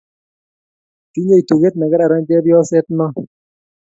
[1.11, 3.07] Tinye tuget ne kararan chepyoset no